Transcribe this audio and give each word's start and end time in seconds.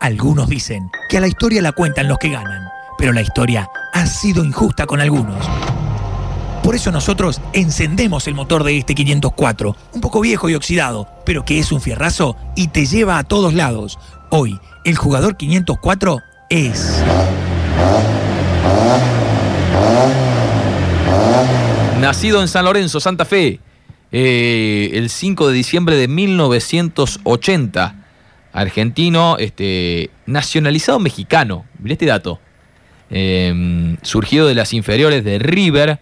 Algunos 0.00 0.48
dicen 0.48 0.90
que 1.08 1.18
a 1.18 1.20
la 1.20 1.28
historia 1.28 1.62
la 1.62 1.72
cuentan 1.72 2.08
los 2.08 2.18
que 2.18 2.30
ganan, 2.30 2.68
pero 2.98 3.12
la 3.12 3.22
historia 3.22 3.68
ha 3.92 4.06
sido 4.06 4.44
injusta 4.44 4.86
con 4.86 5.00
algunos. 5.00 5.48
Por 6.62 6.74
eso 6.74 6.90
nosotros 6.90 7.40
encendemos 7.52 8.26
el 8.26 8.34
motor 8.34 8.64
de 8.64 8.78
este 8.78 8.94
504, 8.94 9.76
un 9.92 10.00
poco 10.00 10.20
viejo 10.20 10.48
y 10.48 10.54
oxidado, 10.54 11.06
pero 11.26 11.44
que 11.44 11.58
es 11.58 11.72
un 11.72 11.80
fierrazo 11.80 12.36
y 12.56 12.68
te 12.68 12.86
lleva 12.86 13.18
a 13.18 13.24
todos 13.24 13.52
lados. 13.52 13.98
Hoy, 14.30 14.58
el 14.84 14.96
jugador 14.96 15.36
504 15.36 16.20
es... 16.48 17.02
Nacido 22.00 22.40
en 22.40 22.48
San 22.48 22.64
Lorenzo, 22.64 23.00
Santa 23.00 23.24
Fe, 23.24 23.60
eh, 24.12 24.90
el 24.92 25.10
5 25.10 25.48
de 25.48 25.54
diciembre 25.54 25.96
de 25.96 26.08
1980. 26.08 28.03
Argentino, 28.54 29.36
este, 29.38 30.10
nacionalizado 30.26 31.00
mexicano. 31.00 31.66
Mirá 31.80 31.94
este 31.94 32.06
dato. 32.06 32.40
Em, 33.10 33.98
surgido 34.02 34.46
de 34.46 34.54
las 34.54 34.72
inferiores 34.72 35.24
de 35.24 35.38
River, 35.40 35.98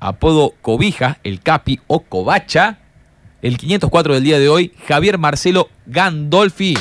apodo 0.00 0.54
Cobija, 0.60 1.18
el 1.22 1.40
Capi 1.40 1.80
o 1.86 2.00
Covacha. 2.00 2.78
El 3.40 3.56
504 3.56 4.14
del 4.14 4.24
día 4.24 4.38
de 4.38 4.48
hoy, 4.48 4.72
Javier 4.86 5.16
Marcelo 5.16 5.70
Gandolfi. 5.86 6.76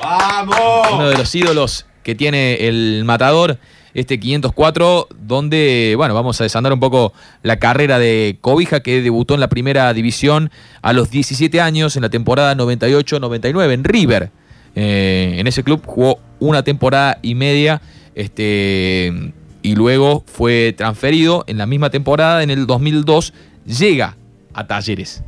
¡Vamos! 0.00 0.88
Uno 0.92 1.08
de 1.08 1.18
los 1.18 1.32
ídolos 1.34 1.86
que 2.02 2.14
tiene 2.14 2.66
el 2.66 3.04
matador 3.04 3.58
este 3.94 4.20
504, 4.20 5.08
donde, 5.20 5.94
bueno, 5.96 6.14
vamos 6.14 6.40
a 6.40 6.44
desandar 6.44 6.72
un 6.72 6.80
poco 6.80 7.12
la 7.42 7.58
carrera 7.58 7.98
de 7.98 8.38
Cobija, 8.40 8.80
que 8.80 9.02
debutó 9.02 9.34
en 9.34 9.40
la 9.40 9.48
primera 9.48 9.92
división 9.92 10.50
a 10.82 10.92
los 10.92 11.10
17 11.10 11.60
años, 11.60 11.96
en 11.96 12.02
la 12.02 12.10
temporada 12.10 12.54
98-99, 12.54 13.72
en 13.72 13.84
River. 13.84 14.30
Eh, 14.76 15.36
en 15.38 15.46
ese 15.46 15.64
club 15.64 15.82
jugó 15.84 16.20
una 16.38 16.62
temporada 16.62 17.18
y 17.22 17.34
media, 17.34 17.82
este, 18.14 19.32
y 19.62 19.74
luego 19.74 20.24
fue 20.26 20.74
transferido 20.76 21.44
en 21.46 21.58
la 21.58 21.66
misma 21.66 21.90
temporada, 21.90 22.42
en 22.42 22.50
el 22.50 22.66
2002, 22.66 23.32
llega 23.66 24.16
a 24.54 24.66
Talleres. 24.66 25.22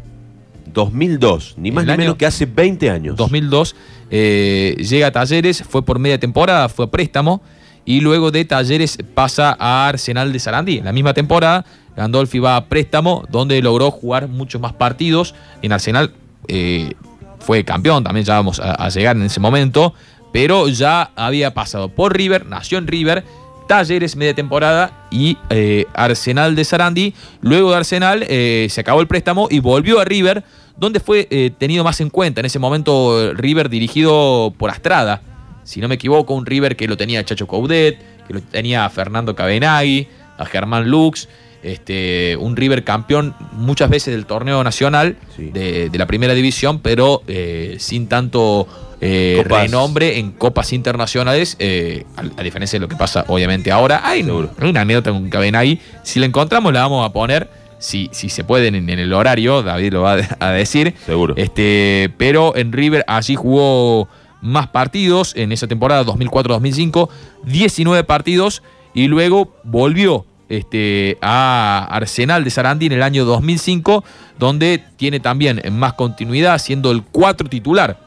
2002, 0.72 1.56
ni 1.58 1.70
más 1.70 1.84
ni 1.84 1.96
menos 1.96 2.16
que 2.16 2.24
hace 2.24 2.46
20 2.46 2.88
años. 2.88 3.16
2002 3.16 3.76
eh, 4.10 4.76
llega 4.78 5.08
a 5.08 5.12
Talleres, 5.12 5.62
fue 5.68 5.84
por 5.84 5.98
media 5.98 6.18
temporada, 6.18 6.68
fue 6.68 6.86
a 6.86 6.90
préstamo 6.90 7.42
y 7.84 8.00
luego 8.00 8.30
de 8.30 8.44
Talleres 8.44 8.98
pasa 9.14 9.56
a 9.58 9.88
Arsenal 9.88 10.32
de 10.32 10.38
Sarandí. 10.38 10.78
En 10.78 10.84
la 10.84 10.92
misma 10.92 11.14
temporada, 11.14 11.64
Gandolfi 11.96 12.38
va 12.38 12.56
a 12.56 12.66
préstamo, 12.66 13.24
donde 13.28 13.60
logró 13.60 13.90
jugar 13.90 14.28
muchos 14.28 14.60
más 14.60 14.72
partidos. 14.72 15.34
En 15.62 15.72
Arsenal 15.72 16.12
eh, 16.48 16.92
fue 17.40 17.64
campeón, 17.64 18.04
también 18.04 18.24
ya 18.24 18.34
vamos 18.34 18.60
a, 18.60 18.88
llegar 18.88 19.16
en 19.16 19.24
ese 19.24 19.40
momento, 19.40 19.94
pero 20.32 20.68
ya 20.68 21.10
había 21.16 21.54
pasado 21.54 21.88
por 21.88 22.16
River, 22.16 22.46
nació 22.46 22.78
en 22.78 22.86
River. 22.86 23.24
Talleres 23.68 24.16
media 24.16 24.34
temporada 24.34 25.06
y 25.10 25.38
eh, 25.48 25.86
Arsenal 25.94 26.54
de 26.54 26.64
Sarandí. 26.64 27.14
Luego 27.40 27.70
de 27.70 27.76
Arsenal 27.76 28.24
eh, 28.28 28.66
se 28.68 28.80
acabó 28.80 29.00
el 29.00 29.06
préstamo 29.06 29.48
y 29.50 29.60
volvió 29.60 30.00
a 30.00 30.04
River, 30.04 30.44
donde 30.76 31.00
fue 31.00 31.24
tenido 31.58 31.84
más 31.84 32.00
en 32.00 32.10
cuenta. 32.10 32.40
En 32.40 32.46
ese 32.46 32.58
momento 32.58 33.32
River 33.34 33.68
dirigido 33.68 34.52
por 34.58 34.70
Astrada, 34.70 35.22
si 35.64 35.80
no 35.80 35.88
me 35.88 35.94
equivoco, 35.96 36.34
un 36.34 36.46
River 36.46 36.76
que 36.76 36.86
lo 36.88 36.96
tenía 36.96 37.24
Chacho 37.24 37.46
Coudet, 37.46 37.98
que 38.26 38.34
lo 38.34 38.40
tenía 38.40 38.88
Fernando 38.90 39.34
Cabenagui, 39.34 40.08
a 40.38 40.46
Germán 40.46 40.88
Lux, 40.88 41.28
este, 41.62 42.36
un 42.40 42.56
River 42.56 42.82
campeón 42.82 43.34
muchas 43.52 43.88
veces 43.88 44.14
del 44.14 44.26
torneo 44.26 44.64
nacional 44.64 45.16
Sí. 45.36 45.50
de, 45.50 45.90
de 45.90 45.98
la 45.98 46.06
primera 46.06 46.34
división, 46.34 46.80
pero 46.80 47.22
eh, 47.28 47.76
sin 47.78 48.08
tanto 48.08 48.66
eh, 49.00 49.44
renombre 49.46 50.18
en 50.18 50.32
copas 50.32 50.72
internacionales, 50.72 51.56
eh, 51.60 52.04
a, 52.16 52.40
a 52.40 52.42
diferencia 52.42 52.78
de 52.78 52.80
lo 52.84 52.88
que 52.88 52.96
pasa 52.96 53.24
obviamente 53.28 53.70
ahora. 53.70 54.00
Hay, 54.04 54.22
una 54.22 54.80
anécdota 54.80 55.10
con 55.12 55.28
Cabenagui, 55.30 55.80
si 56.02 56.18
la 56.20 56.26
encontramos 56.26 56.72
la 56.72 56.82
vamos 56.82 57.08
a 57.08 57.12
poner, 57.12 57.48
si, 57.78 58.08
si 58.12 58.28
se 58.28 58.44
puede 58.44 58.68
en, 58.68 58.88
en 58.88 58.98
el 58.98 59.12
horario, 59.12 59.62
David 59.62 59.92
lo 59.92 60.02
va 60.02 60.18
a 60.40 60.50
decir. 60.50 60.94
Seguro. 61.06 61.34
Este, 61.36 62.10
pero 62.16 62.56
en 62.56 62.72
River 62.72 63.04
allí 63.08 63.34
jugó 63.36 64.08
más 64.42 64.68
partidos 64.68 65.32
en 65.36 65.52
esa 65.52 65.66
temporada 65.66 66.04
2004-2005, 66.04 67.08
19 67.44 68.04
partidos 68.04 68.62
y 68.92 69.06
luego 69.08 69.56
volvió 69.64 70.26
este, 70.48 71.16
a 71.22 71.88
Arsenal 71.90 72.44
de 72.44 72.50
Sarandí 72.50 72.86
en 72.86 72.92
el 72.92 73.02
año 73.02 73.24
2005, 73.24 74.04
donde 74.38 74.84
tiene 74.96 75.18
también 75.18 75.62
más 75.72 75.94
continuidad, 75.94 76.58
siendo 76.58 76.90
el 76.90 77.02
4 77.04 77.48
titular 77.48 77.98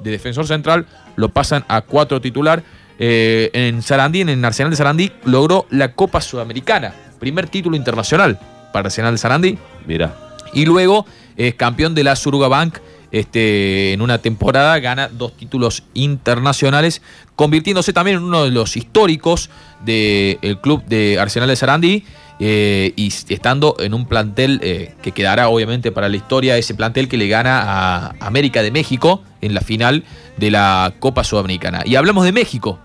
de 0.00 0.10
defensor 0.10 0.46
central, 0.46 0.86
lo 1.16 1.30
pasan 1.30 1.64
a 1.68 1.80
4 1.80 2.20
titular. 2.20 2.62
Eh, 2.98 3.50
en 3.54 3.82
Sarandí, 3.82 4.20
en 4.20 4.28
el 4.28 4.44
Arsenal 4.44 4.70
de 4.70 4.76
Sarandí, 4.76 5.12
logró 5.24 5.66
la 5.70 5.92
Copa 5.92 6.20
Sudamericana, 6.20 6.94
primer 7.18 7.48
título 7.48 7.76
internacional 7.76 8.38
para 8.72 8.88
Arsenal 8.88 9.14
de 9.14 9.18
Sarandí. 9.18 9.58
Mira, 9.86 10.14
Y 10.52 10.66
luego 10.66 11.06
es 11.36 11.54
campeón 11.54 11.94
de 11.94 12.04
la 12.04 12.16
Suruga 12.16 12.48
Bank. 12.48 12.78
Este, 13.14 13.92
en 13.92 14.02
una 14.02 14.18
temporada 14.18 14.76
gana 14.80 15.06
dos 15.06 15.36
títulos 15.36 15.84
internacionales, 15.94 17.00
convirtiéndose 17.36 17.92
también 17.92 18.16
en 18.16 18.24
uno 18.24 18.42
de 18.42 18.50
los 18.50 18.76
históricos 18.76 19.50
del 19.84 20.58
club 20.60 20.84
de 20.86 21.20
Arsenal 21.20 21.48
de 21.48 21.54
Sarandí 21.54 22.04
eh, 22.40 22.92
y 22.96 23.12
estando 23.28 23.76
en 23.78 23.94
un 23.94 24.06
plantel 24.06 24.58
eh, 24.64 24.96
que 25.00 25.12
quedará 25.12 25.48
obviamente 25.48 25.92
para 25.92 26.08
la 26.08 26.16
historia, 26.16 26.58
ese 26.58 26.74
plantel 26.74 27.06
que 27.06 27.16
le 27.16 27.28
gana 27.28 27.62
a 27.62 28.14
América 28.18 28.64
de 28.64 28.72
México 28.72 29.22
en 29.40 29.54
la 29.54 29.60
final 29.60 30.02
de 30.36 30.50
la 30.50 30.92
Copa 30.98 31.22
Sudamericana. 31.22 31.82
Y 31.84 31.94
hablamos 31.94 32.24
de 32.24 32.32
México, 32.32 32.80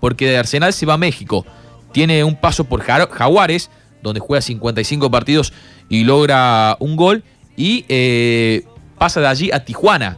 porque 0.00 0.30
de 0.30 0.38
Arsenal 0.38 0.72
se 0.72 0.86
va 0.86 0.94
a 0.94 0.96
México. 0.96 1.44
Tiene 1.92 2.24
un 2.24 2.36
paso 2.36 2.64
por 2.64 2.80
Jaguares, 2.80 3.70
donde 4.02 4.20
juega 4.20 4.40
55 4.40 5.10
partidos 5.10 5.52
y 5.90 6.04
logra 6.04 6.78
un 6.80 6.96
gol. 6.96 7.22
Y 7.54 7.84
eh, 7.90 8.64
pasa 9.04 9.20
de 9.20 9.26
allí 9.26 9.50
a 9.52 9.62
Tijuana. 9.62 10.16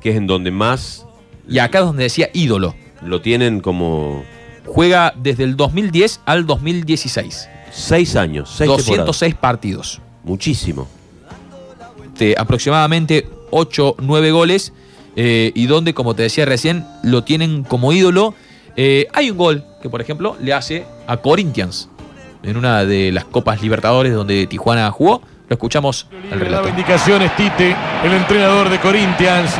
que 0.00 0.08
es 0.08 0.16
en 0.16 0.26
donde 0.26 0.50
más 0.50 1.04
Y 1.46 1.58
acá 1.58 1.80
es 1.80 1.84
donde 1.84 2.04
decía 2.04 2.30
ídolo. 2.32 2.74
lo 3.02 3.20
tienen 3.20 3.60
como 3.60 4.24
Juega 4.64 5.12
desde 5.14 5.44
el 5.44 5.58
2010 5.58 6.22
al 6.24 6.46
2016. 6.46 7.48
6 7.70 8.16
años, 8.16 8.48
6 8.48 8.58
temporadas. 8.60 8.86
206 8.86 9.34
partidos. 9.34 10.00
Muchísimo. 10.22 10.88
de 12.18 12.34
aproximadamente 12.38 13.28
8, 13.50 13.96
9 13.98 14.30
goles. 14.30 14.72
eh, 15.16 15.52
y 15.54 15.66
donde, 15.66 15.92
como 15.92 16.14
te 16.14 16.22
decía 16.22 16.46
recién, 16.46 16.86
lo 17.02 17.24
tienen 17.24 17.62
como 17.62 17.92
ídolo. 17.92 18.32
Eh, 18.76 19.06
hay 19.12 19.30
un 19.30 19.36
gol 19.36 19.64
que, 19.82 19.90
por 19.90 20.00
ejemplo, 20.00 20.34
le 20.40 20.54
hace 20.54 20.86
a 21.06 21.18
Corinthians 21.18 21.90
en 22.42 22.56
una 22.56 22.86
de 22.86 23.12
las 23.12 23.26
Copas 23.26 23.60
Libertadores 23.60 24.14
donde 24.14 24.46
Tijuana 24.46 24.90
jugó. 24.90 25.20
Lo 25.48 25.54
escuchamos 25.54 26.06
daba 26.30 26.42
relato. 26.42 26.68
indicaciones 26.68 27.36
Tite, 27.36 27.76
el 28.02 28.12
entrenador 28.12 28.70
de 28.70 28.80
Corinthians. 28.80 29.54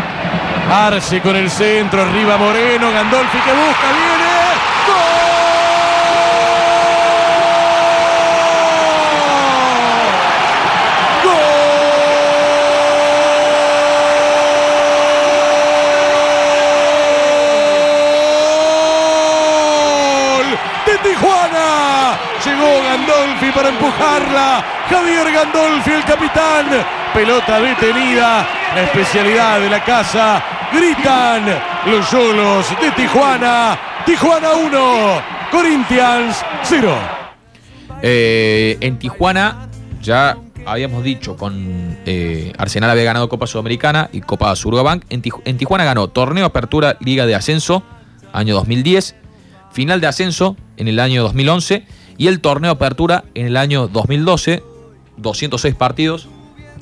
Arce 0.71 1.21
con 1.21 1.37
el 1.37 1.51
centro, 1.51 2.01
arriba 2.03 2.39
Moreno, 2.39 2.91
Gandolfi 2.91 3.39
que 3.39 3.53
busca, 3.53 3.93
viene. 3.93 4.25
¡Gol! 20.35 20.49
¡Gol! 20.49 20.59
¡De 20.87 20.97
Tijuana! 21.11 22.19
Llegó 22.43 22.71
Gandolfi 22.85 23.44
para 23.55 23.69
empujarla. 23.69 24.65
Javier 24.91 25.33
Gandolfi, 25.33 25.93
el 25.93 26.05
capitán. 26.05 26.67
Pelota 27.15 27.61
detenida. 27.61 28.47
La 28.75 28.83
especialidad 28.83 29.61
de 29.61 29.71
la 29.71 29.85
casa. 29.85 30.43
Gritan 30.73 31.45
los 31.87 32.11
Yolos 32.11 32.67
de 32.81 32.91
Tijuana. 32.91 33.79
Tijuana 34.05 34.53
1. 34.53 35.23
Corinthians 35.51 36.45
0. 36.65 36.95
Eh, 38.03 38.77
en 38.81 38.99
Tijuana, 38.99 39.69
ya 40.03 40.37
habíamos 40.67 41.05
dicho, 41.05 41.37
con 41.37 41.97
eh, 42.05 42.53
Arsenal 42.59 42.91
había 42.91 43.05
ganado 43.05 43.29
Copa 43.29 43.47
Sudamericana 43.47 44.11
y 44.13 44.21
Copa 44.21 44.55
Surgabank. 44.57 45.05
En, 45.11 45.23
en 45.45 45.57
Tijuana 45.57 45.85
ganó 45.85 46.09
Torneo 46.09 46.47
Apertura 46.47 46.97
Liga 47.01 47.25
de 47.25 47.35
Ascenso, 47.35 47.85
año 48.33 48.55
2010, 48.55 49.15
final 49.73 50.01
de 50.01 50.07
ascenso 50.09 50.57
en 50.77 50.89
el 50.89 50.99
año 50.99 51.23
2011 51.23 51.87
y 52.17 52.29
el 52.29 52.41
Torneo 52.41 52.73
Apertura 52.73 53.25
en 53.35 53.47
el 53.47 53.57
año 53.57 53.89
2012, 53.89 54.63
206 55.17 55.75
partidos, 55.75 56.29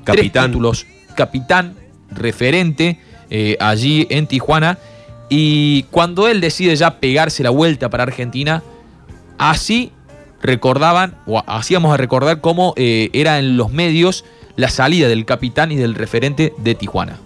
tres 0.04 0.16
Capitán. 0.16 0.50
títulos, 0.50 0.86
capitán, 1.16 1.76
referente 2.10 2.98
eh, 3.30 3.56
allí 3.60 4.06
en 4.10 4.26
Tijuana. 4.26 4.78
Y 5.28 5.84
cuando 5.84 6.28
él 6.28 6.40
decide 6.40 6.76
ya 6.76 7.00
pegarse 7.00 7.42
la 7.42 7.50
vuelta 7.50 7.88
para 7.88 8.02
Argentina, 8.02 8.62
así 9.38 9.92
recordaban, 10.42 11.16
o 11.26 11.42
hacíamos 11.46 11.94
a 11.94 11.96
recordar 11.96 12.40
cómo 12.40 12.74
eh, 12.76 13.08
era 13.12 13.38
en 13.38 13.56
los 13.56 13.70
medios 13.70 14.24
la 14.56 14.68
salida 14.68 15.08
del 15.08 15.24
capitán 15.24 15.72
y 15.72 15.76
del 15.76 15.94
referente 15.94 16.52
de 16.58 16.74
Tijuana. 16.74 17.18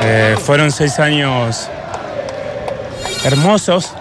Eh, 0.00 0.36
fueron 0.38 0.70
seis 0.70 0.98
años 0.98 1.68
hermosos. 3.24 3.92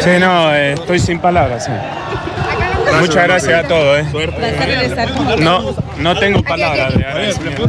Sí, 0.00 0.10
no, 0.18 0.54
eh, 0.54 0.72
estoy 0.74 0.98
sin 0.98 1.18
palabras. 1.20 1.64
sí. 1.64 1.72
Muchas 3.00 3.22
gracias 3.24 3.64
a 3.64 3.68
todos. 3.68 3.98
eh. 4.00 4.04
No, 5.38 5.74
no 5.98 6.18
tengo 6.18 6.42
palabras 6.42 6.96
de 6.96 7.04
agradecimiento. 7.04 7.68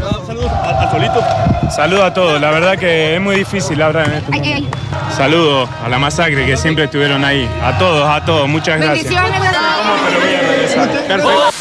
Saludos 1.69 2.03
a 2.03 2.13
todos. 2.13 2.41
La 2.41 2.49
verdad 2.51 2.77
que 2.77 3.15
es 3.15 3.21
muy 3.21 3.35
difícil 3.35 3.79
hablar 3.81 4.07
en 4.07 4.13
este 4.15 4.31
momento. 4.31 4.77
Saludos 5.15 5.69
a 5.85 5.89
la 5.89 5.99
masacre 5.99 6.45
que 6.45 6.57
siempre 6.57 6.85
estuvieron 6.85 7.23
ahí. 7.23 7.47
A 7.63 7.77
todos, 7.77 8.09
a 8.09 8.25
todos. 8.25 8.47
Muchas 8.49 8.79
gracias. 8.81 9.13
¿Cómo 9.13 10.87
te 11.07 11.17
lo 11.17 11.23
voy 11.23 11.33
a. 11.35 11.51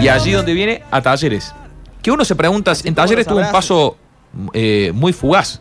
Y 0.00 0.08
allí 0.08 0.32
donde 0.32 0.52
viene 0.54 0.82
a 0.90 1.00
Talleres. 1.02 1.52
Que 2.02 2.10
uno 2.12 2.24
se 2.24 2.36
pregunta, 2.36 2.72
en 2.84 2.94
Talleres 2.94 3.26
tuvo 3.26 3.40
un 3.40 3.50
paso 3.50 3.96
eh, 4.52 4.92
muy 4.94 5.12
fugaz, 5.12 5.60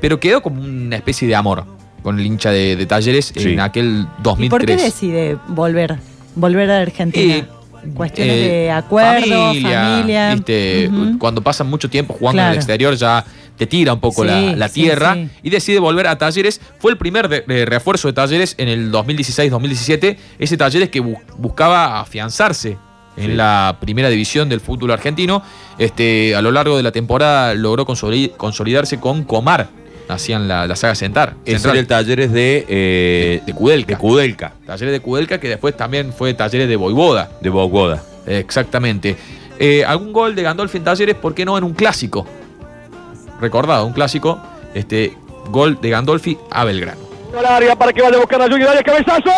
pero 0.00 0.18
quedó 0.20 0.42
como 0.42 0.62
una 0.62 0.96
especie 0.96 1.26
de 1.28 1.34
amor 1.34 1.64
con 2.02 2.18
el 2.18 2.26
hincha 2.26 2.50
de, 2.50 2.76
de 2.76 2.86
Talleres 2.86 3.32
Sí. 3.36 3.52
en 3.52 3.60
aquel 3.60 4.06
¿Y 4.18 4.22
2003. 4.22 4.50
por 4.50 4.64
qué 4.66 4.76
decide 4.82 5.36
volver, 5.48 5.96
volver 6.34 6.70
a 6.70 6.78
Argentina? 6.80 7.34
Eh, 7.36 7.44
Cuestiones 7.94 8.34
eh, 8.34 8.48
de 8.48 8.70
acuerdo, 8.72 9.54
familia. 9.54 10.34
viste. 10.34 10.90
Cuando 11.18 11.40
pasan 11.42 11.68
mucho 11.70 11.88
tiempo 11.88 12.14
jugando 12.18 12.42
en 12.42 12.48
el 12.48 12.54
exterior 12.56 12.94
ya 12.96 13.24
te 13.56 13.66
tira 13.66 13.92
un 13.94 14.00
poco 14.00 14.24
la, 14.24 14.38
Sí, 14.40 14.54
la 14.56 14.68
sí, 14.68 14.82
tierra 14.82 15.14
sí. 15.14 15.28
y 15.44 15.50
decide 15.50 15.78
volver 15.78 16.06
a 16.08 16.18
Talleres. 16.18 16.60
Fue 16.80 16.90
el 16.90 16.98
primer 16.98 17.28
de- 17.28 17.42
de 17.42 17.64
refuerzo 17.66 18.08
de 18.08 18.14
Talleres 18.14 18.54
en 18.58 18.68
el 18.68 18.90
2016-2017. 18.92 20.16
Ese 20.38 20.56
Talleres 20.56 20.88
que 20.90 21.02
bu- 21.02 21.18
buscaba 21.38 22.00
afianzarse 22.00 22.76
en 23.16 23.26
Sí. 23.30 23.32
la 23.36 23.76
primera 23.80 24.08
división 24.10 24.48
del 24.48 24.60
fútbol 24.60 24.90
argentino. 24.92 25.42
Este, 25.78 26.34
a 26.36 26.42
lo 26.42 26.50
largo 26.52 26.76
de 26.76 26.82
la 26.82 26.92
temporada 26.92 27.54
logró 27.54 27.86
consoli- 27.86 28.32
consolidarse 28.36 28.98
con 29.00 29.24
Comar. 29.24 29.68
Hacían 30.08 30.48
la, 30.48 30.66
la 30.66 30.74
saga 30.76 30.94
Centar. 30.94 31.34
Ese 31.44 31.56
Central. 31.58 31.74
era 31.74 31.80
el 31.80 31.86
Talleres 31.86 32.32
de, 32.32 32.64
eh, 32.68 33.42
De 33.44 33.52
Kudelka. 33.52 33.94
De 33.94 33.98
Kudelka, 33.98 34.52
Talleres 34.66 34.92
de 34.92 35.00
Kudelka, 35.00 35.38
que 35.38 35.48
después 35.48 35.76
también 35.76 36.12
fue 36.12 36.32
Talleres 36.34 36.68
de 36.68 36.76
Boivoda. 36.76 37.30
de 37.40 37.50
Bogoda. 37.50 38.02
Exactamente. 38.26 39.16
Eh, 39.58 39.84
¿Algún 39.84 40.12
gol 40.12 40.34
de 40.34 40.42
Gandolfi 40.42 40.78
en 40.78 40.84
Talleres? 40.84 41.14
¿Por 41.16 41.34
qué 41.34 41.44
no 41.44 41.58
en 41.58 41.64
un 41.64 41.74
clásico? 41.74 42.26
Recordado, 43.40 43.84
un 43.86 43.92
clásico. 43.92 44.40
Este 44.74 45.12
gol 45.50 45.78
de 45.80 45.90
Gandolfi 45.90 46.38
a 46.50 46.64
Belgrano. 46.64 47.00
área 47.48 47.76
para 47.76 47.92
que 47.92 48.02
vaya 48.02 48.16
a 48.16 48.20
buscar 48.20 48.40
a 48.42 48.48
Junior 48.48 48.82
cabezazo. 48.84 49.30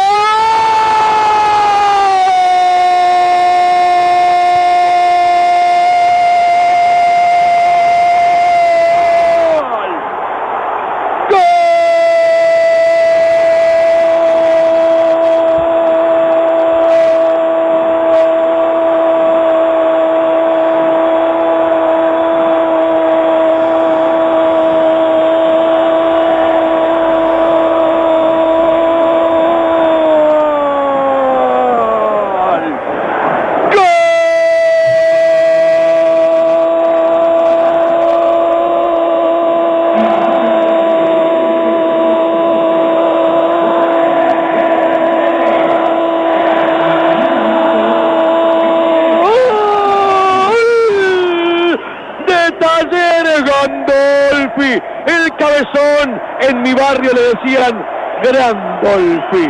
Cabezón, 55.36 56.20
en 56.40 56.62
mi 56.62 56.74
barrio 56.74 57.10
le 57.12 57.22
decían 57.34 57.84
Grandolfi. 58.22 59.48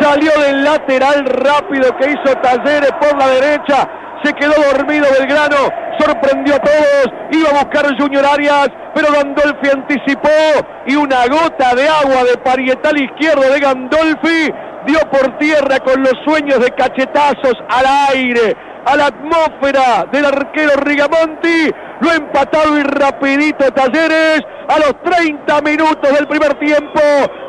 Salió 0.00 0.30
del 0.40 0.64
lateral 0.64 1.24
rápido 1.24 1.96
que 1.96 2.10
hizo 2.10 2.36
Talleres 2.40 2.92
por 3.00 3.18
la 3.18 3.26
derecha, 3.28 3.88
se 4.22 4.32
quedó 4.32 4.52
dormido 4.72 5.06
Belgrano, 5.18 5.70
sorprendió 5.98 6.56
a 6.56 6.58
todos, 6.58 7.06
iba 7.30 7.50
a 7.50 7.64
buscar 7.64 7.86
Junior 7.98 8.24
Arias, 8.26 8.68
pero 8.94 9.12
Gandolfi 9.12 9.70
anticipó 9.72 10.28
y 10.86 10.96
una 10.96 11.26
gota 11.26 11.74
de 11.74 11.88
agua 11.88 12.24
de 12.24 12.36
parietal 12.38 13.00
izquierdo 13.00 13.42
de 13.42 13.60
Gandolfi 13.60 14.52
dio 14.86 14.98
por 15.10 15.38
tierra 15.38 15.78
con 15.80 16.02
los 16.02 16.14
sueños 16.24 16.58
de 16.60 16.70
cachetazos 16.70 17.54
al 17.68 18.14
aire, 18.14 18.56
a 18.86 18.96
la 18.96 19.06
atmósfera 19.06 20.06
del 20.10 20.24
arquero 20.24 20.72
Rigamonti, 20.82 21.70
lo 22.00 22.10
ha 22.10 22.14
empatado 22.14 22.78
y 22.78 22.82
rapidito 22.82 23.70
Talleres 23.72 24.42
a 24.68 24.78
los 24.78 25.02
30 25.02 25.60
minutos 25.62 26.12
del 26.12 26.26
primer 26.26 26.54
tiempo. 26.58 27.00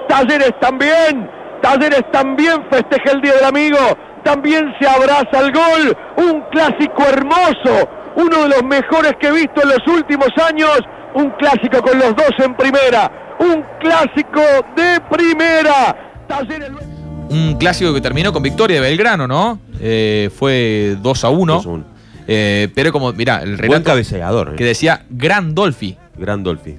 Talleres 0.07 0.53
también, 0.59 1.29
Talleres 1.61 2.03
también 2.11 2.63
festeja 2.71 3.11
el 3.13 3.21
Día 3.21 3.33
del 3.33 3.45
Amigo, 3.45 3.77
también 4.23 4.73
se 4.79 4.87
abraza 4.87 5.37
al 5.37 5.51
gol, 5.51 5.97
un 6.17 6.41
clásico 6.51 7.03
hermoso, 7.07 7.89
uno 8.15 8.43
de 8.43 8.49
los 8.49 8.63
mejores 8.63 9.13
que 9.19 9.27
he 9.27 9.31
visto 9.31 9.61
en 9.61 9.69
los 9.69 9.87
últimos 9.87 10.29
años, 10.47 10.79
un 11.13 11.29
clásico 11.31 11.81
con 11.81 11.97
los 11.99 12.15
dos 12.15 12.31
en 12.39 12.55
primera, 12.55 13.11
un 13.39 13.63
clásico 13.79 14.41
de 14.75 14.99
primera. 15.09 15.95
Talleres... 16.27 16.71
Un 17.29 17.57
clásico 17.59 17.93
que 17.93 18.01
terminó 18.01 18.33
con 18.33 18.41
victoria 18.41 18.81
de 18.81 18.81
Belgrano, 18.81 19.27
¿no? 19.27 19.59
Eh, 19.79 20.31
fue 20.35 20.95
2 20.99 21.23
a 21.23 21.29
1. 21.29 21.53
2 21.53 21.65
a 21.65 21.69
1. 21.69 21.85
Eh, 22.31 22.67
pero 22.75 22.91
como, 22.91 23.11
mirá, 23.13 23.37
el 23.41 23.55
Buen 23.55 23.57
relato 23.59 23.83
cabeceador. 23.85 24.55
que 24.55 24.63
eh. 24.63 24.67
decía 24.67 25.03
Grandolfi. 25.09 25.97
Grandolfi. 26.15 26.75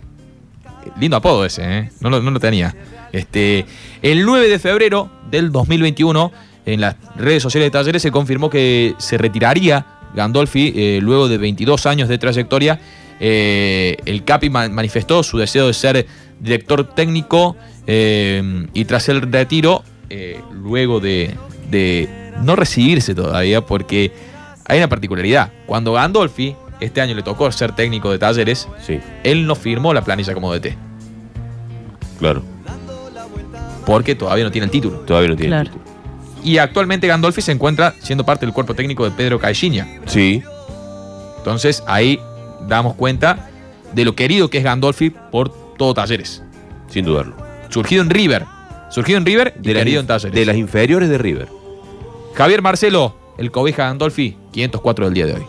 Lindo 1.01 1.17
apodo 1.17 1.45
ese, 1.45 1.63
¿eh? 1.79 1.91
No 2.01 2.09
lo, 2.09 2.23
no 2.23 2.31
lo 2.31 2.39
tenía. 2.39 2.75
Este, 3.13 3.67
el 4.01 4.25
9 4.25 4.49
de 4.49 4.59
febrero 4.61 5.11
del 5.31 5.51
2021, 5.51 6.31
en 6.67 6.81
las 6.81 6.95
redes 7.17 7.43
sociales 7.43 7.67
de 7.67 7.71
Talleres 7.73 8.01
se 8.03 8.13
confirmó 8.13 8.49
que 8.49 8.95
se 8.99 9.19
retiraría 9.19 9.85
Gandolfi 10.15 10.73
eh, 10.77 10.99
luego 11.03 11.29
de 11.29 11.39
22 11.39 11.85
años 11.87 12.09
de 12.09 12.19
trayectoria. 12.19 12.81
Eh, 13.19 13.97
el 14.07 14.23
Capi 14.25 14.49
ma- 14.51 14.69
manifestó 14.69 15.23
su 15.25 15.37
deseo 15.39 15.67
de 15.67 15.75
ser 15.75 16.07
director 16.39 16.85
técnico 16.95 17.57
eh, 17.87 18.67
y 18.73 18.85
tras 18.85 19.09
el 19.09 19.23
retiro, 19.23 19.83
luego 20.55 21.01
de, 21.01 21.35
de 21.71 22.09
no 22.43 22.57
recibirse 22.57 23.15
todavía, 23.15 23.61
porque 23.61 24.11
hay 24.71 24.79
una 24.79 24.89
particularidad. 24.89 25.51
Cuando 25.67 25.93
Gandolfi, 25.93 26.55
este 26.81 27.01
año 27.01 27.15
le 27.15 27.23
tocó 27.23 27.51
ser 27.53 27.73
técnico 27.75 28.11
de 28.11 28.19
Talleres, 28.19 28.69
Sí, 28.81 29.01
él 29.25 29.47
no 29.47 29.55
firmó 29.55 29.93
la 29.93 30.03
planilla 30.03 30.33
como 30.35 30.53
DT, 30.53 30.77
claro. 32.19 32.43
porque 33.87 34.15
todavía 34.15 34.45
no 34.45 34.51
tiene 34.51 34.67
el 34.67 34.71
título. 34.71 34.99
Todavía 35.01 35.31
no 35.31 35.37
tiene 35.37 35.51
Claro. 35.51 35.71
título. 35.71 35.85
Y 36.43 36.59
actualmente 36.59 37.07
Gandolfi 37.07 37.43
se 37.43 37.53
encuentra 37.53 37.95
siendo 38.01 38.25
parte 38.25 38.47
del 38.47 38.55
cuerpo 38.55 38.75
técnico 38.75 39.05
de 39.05 39.11
Pedro 39.11 39.39
Caixinha. 39.39 39.87
Sí, 40.07 40.43
Entonces 41.39 41.83
ahí 41.87 42.21
damos 42.69 42.95
cuenta 42.95 43.49
de 43.95 44.05
lo 44.05 44.15
querido 44.15 44.51
que 44.51 44.59
es 44.59 44.65
Gandolfi 44.65 45.11
por 45.11 45.51
todo 45.77 45.95
Talleres. 45.95 46.43
sin 46.89 47.05
dudarlo. 47.05 47.35
Surgido 47.71 48.03
en 48.03 48.11
River. 48.11 48.45
Surgido 48.91 49.17
en 49.19 49.25
River 49.25 49.55
y 49.63 49.69
De 49.69 49.75
las, 49.75 49.81
querido 49.85 50.01
en 50.01 50.07
Talleres. 50.07 50.35
de 50.35 50.45
las 50.47 50.57
inferiores 50.57 51.09
de 51.09 51.17
River. 51.19 51.49
Javier 52.35 52.61
Marcelo, 52.63 53.15
el 53.41 53.51
cobija 53.51 53.85
Gandolfi, 53.87 54.37
504 54.53 55.07
del 55.07 55.15
día 55.15 55.27
de 55.27 55.35
hoy. 55.35 55.47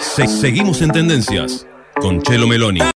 Se- 0.00 0.26
seguimos 0.28 0.80
en 0.82 0.90
tendencias 0.90 1.66
con 2.00 2.22
Chelo 2.22 2.46
Meloni. 2.46 2.80